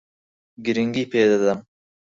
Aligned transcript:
گرنگی 0.65 1.05
پێ 1.11 1.21
دەدەم. 1.31 1.59